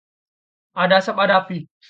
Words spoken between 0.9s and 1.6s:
asap ada api